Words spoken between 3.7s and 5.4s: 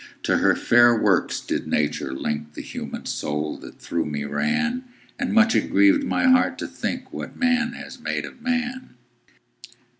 through me ran; And